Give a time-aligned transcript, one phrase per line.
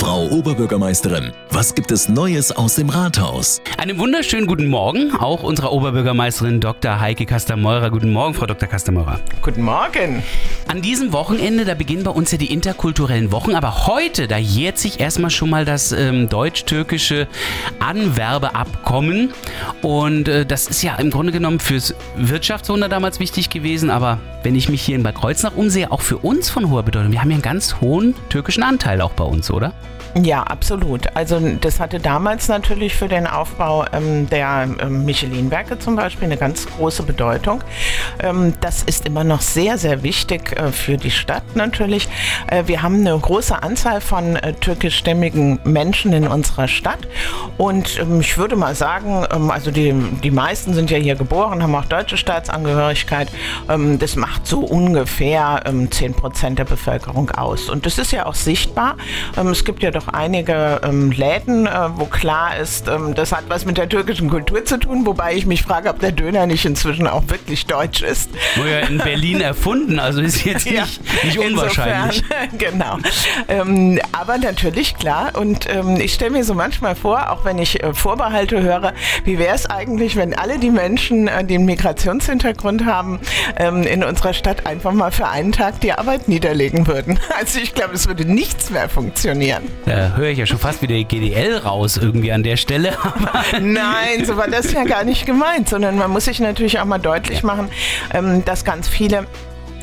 [0.00, 3.60] Frau Oberbürgermeisterin, was gibt es Neues aus dem Rathaus?
[3.76, 6.98] Einen wunderschönen guten Morgen, auch unserer Oberbürgermeisterin Dr.
[6.98, 7.90] Heike Kastermeurer.
[7.90, 8.66] Guten Morgen, Frau Dr.
[8.66, 9.20] Kastermeurer.
[9.42, 10.22] Guten Morgen.
[10.68, 14.78] An diesem Wochenende, da beginnen bei uns ja die interkulturellen Wochen, aber heute, da jährt
[14.78, 17.28] sich erstmal schon mal das ähm, deutsch-türkische
[17.78, 19.34] Anwerbeabkommen.
[19.82, 24.54] Und äh, das ist ja im Grunde genommen fürs Wirtschaftswunder damals wichtig gewesen, aber wenn
[24.54, 27.12] ich mich hier in Bad Kreuznach umsehe, auch für uns von hoher Bedeutung.
[27.12, 29.74] Wir haben ja einen ganz hohen türkischen Anteil auch bei uns, oder?
[30.14, 31.06] Ja, absolut.
[31.14, 36.36] Also das hatte damals natürlich für den Aufbau ähm, der ähm, Michelin-Werke zum Beispiel eine
[36.36, 37.62] ganz große Bedeutung.
[38.20, 42.08] Ähm, das ist immer noch sehr, sehr wichtig äh, für die Stadt natürlich.
[42.48, 47.06] Äh, wir haben eine große Anzahl von äh, türkischstämmigen Menschen in unserer Stadt
[47.56, 49.94] und ähm, ich würde mal sagen, ähm, also die,
[50.24, 53.28] die meisten sind ja hier geboren, haben auch deutsche Staatsangehörigkeit.
[53.68, 57.68] Ähm, das macht so ungefähr 10 Prozent der Bevölkerung aus.
[57.68, 58.96] Und das ist ja auch sichtbar.
[59.36, 63.64] es gibt ja doch einige ähm, Läden, äh, wo klar ist, ähm, das hat was
[63.64, 67.06] mit der türkischen Kultur zu tun, wobei ich mich frage, ob der Döner nicht inzwischen
[67.06, 68.30] auch wirklich deutsch ist.
[68.56, 70.86] Wo ja in Berlin erfunden, also ist jetzt nicht, ja,
[71.24, 72.22] nicht unwahrscheinlich.
[72.22, 72.98] Insofern, genau.
[73.48, 77.82] Ähm, aber natürlich klar und ähm, ich stelle mir so manchmal vor, auch wenn ich
[77.82, 78.92] äh, Vorbehalte höre,
[79.24, 83.20] wie wäre es eigentlich, wenn alle die Menschen, äh, die einen Migrationshintergrund haben,
[83.56, 87.18] ähm, in unserer Stadt einfach mal für einen Tag die Arbeit niederlegen würden.
[87.40, 89.69] Also ich glaube, es würde nichts mehr funktionieren.
[89.86, 92.92] Da höre ich ja schon fast wieder die GDL raus irgendwie an der Stelle.
[93.60, 96.98] Nein, so war das ja gar nicht gemeint, sondern man muss sich natürlich auch mal
[96.98, 97.68] deutlich machen,
[98.12, 99.26] ähm, dass ganz viele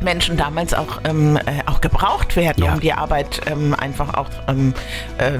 [0.00, 2.74] Menschen damals auch, ähm, äh, auch gebraucht werden, ja.
[2.74, 4.74] um die Arbeit ähm, einfach auch ähm,
[5.18, 5.38] äh,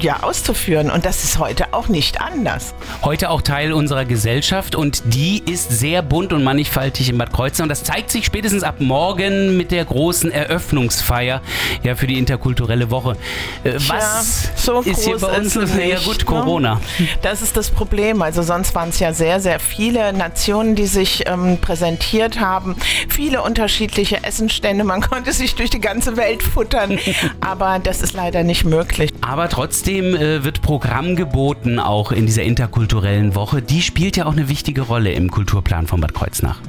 [0.00, 0.90] ja, auszuführen.
[0.90, 2.74] Und das ist heute auch nicht anders.
[3.02, 7.64] Heute auch Teil unserer Gesellschaft und die ist sehr bunt und mannigfaltig in Bad Kreuznach.
[7.64, 11.40] Und das zeigt sich spätestens ab morgen mit der großen Eröffnungsfeier
[11.82, 13.16] ja, für die interkulturelle Woche.
[13.64, 15.56] Äh, was ja, so ist hier bei uns?
[15.56, 16.24] Ist ja gut, ne?
[16.24, 16.80] Corona.
[17.22, 18.22] Das ist das Problem.
[18.22, 22.76] Also sonst waren es ja sehr, sehr viele Nationen, die sich ähm, präsentiert haben.
[23.08, 24.82] Viele unterschiedliche unterschiedliche Essenstände.
[24.82, 26.98] Man konnte sich durch die ganze Welt futtern,
[27.40, 29.12] aber das ist leider nicht möglich.
[29.20, 33.62] Aber trotzdem äh, wird Programm geboten, auch in dieser interkulturellen Woche.
[33.62, 36.60] Die spielt ja auch eine wichtige Rolle im Kulturplan von Bad Kreuznach.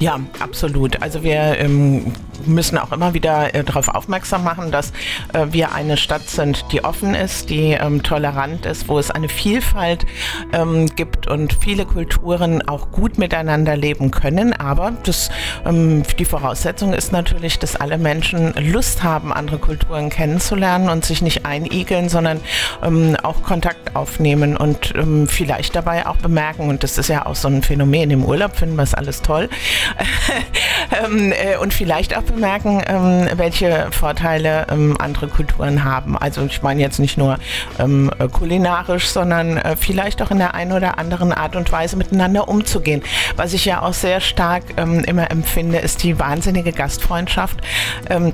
[0.00, 1.02] Ja, absolut.
[1.02, 2.14] Also wir ähm,
[2.46, 4.92] müssen auch immer wieder äh, darauf aufmerksam machen, dass
[5.34, 9.28] äh, wir eine Stadt sind, die offen ist, die ähm, tolerant ist, wo es eine
[9.28, 10.06] Vielfalt
[10.54, 14.54] ähm, gibt und viele Kulturen auch gut miteinander leben können.
[14.54, 15.28] Aber das,
[15.66, 21.20] ähm, die Voraussetzung ist natürlich, dass alle Menschen Lust haben, andere Kulturen kennenzulernen und sich
[21.20, 22.40] nicht einigeln, sondern
[22.82, 26.70] ähm, auch Kontakt aufnehmen und ähm, vielleicht dabei auch bemerken.
[26.70, 28.10] Und das ist ja auch so ein Phänomen.
[28.10, 29.50] Im Urlaub finden wir es alles toll.
[31.04, 36.16] ähm, äh, und vielleicht auch bemerken, ähm, welche Vorteile ähm, andere Kulturen haben.
[36.16, 37.38] Also ich meine jetzt nicht nur
[37.78, 42.48] ähm, kulinarisch, sondern äh, vielleicht auch in der einen oder anderen Art und Weise miteinander
[42.48, 43.02] umzugehen.
[43.36, 47.58] Was ich ja auch sehr stark ähm, immer empfinde, ist die wahnsinnige Gastfreundschaft
[48.08, 48.32] ähm,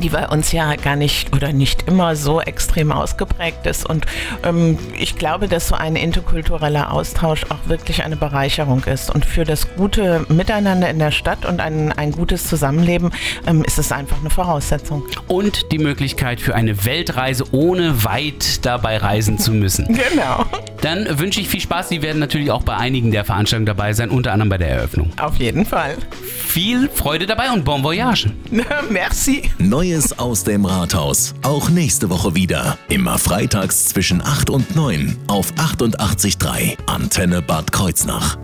[0.00, 3.88] die bei uns ja gar nicht oder nicht immer so extrem ausgeprägt ist.
[3.88, 4.06] Und
[4.42, 9.14] ähm, ich glaube, dass so ein interkultureller Austausch auch wirklich eine Bereicherung ist.
[9.14, 13.10] Und für das gute Miteinander in der Stadt und ein, ein gutes Zusammenleben
[13.46, 15.04] ähm, ist es einfach eine Voraussetzung.
[15.26, 19.86] Und die Möglichkeit für eine Weltreise, ohne weit dabei reisen zu müssen.
[20.10, 20.44] genau.
[20.80, 21.88] Dann wünsche ich viel Spaß.
[21.88, 25.10] Sie werden natürlich auch bei einigen der Veranstaltungen dabei sein, unter anderem bei der Eröffnung.
[25.18, 25.96] Auf jeden Fall.
[26.22, 28.30] Viel Freude dabei und bon voyage.
[28.90, 29.42] Merci.
[29.58, 31.34] Neues aus dem Rathaus.
[31.42, 32.78] Auch nächste Woche wieder.
[32.88, 38.38] Immer freitags zwischen 8 und 9 auf 88.3 Antenne Bad Kreuznach.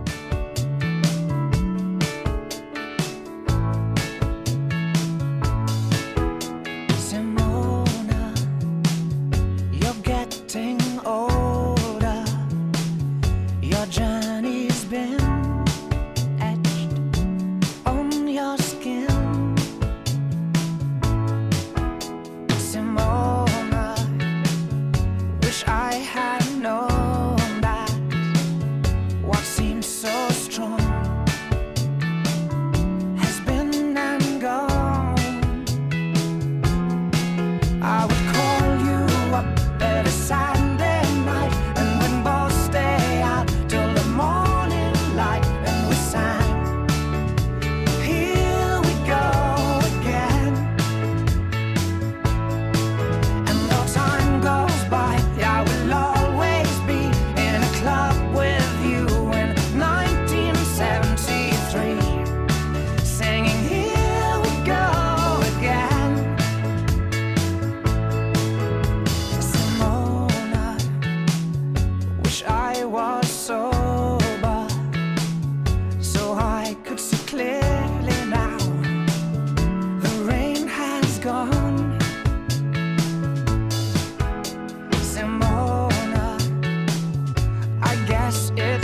[88.25, 88.74] grass is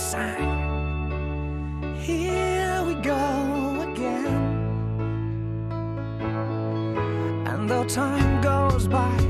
[0.00, 1.94] sign.
[2.00, 4.42] Here we go again.
[7.46, 9.29] And though time goes by,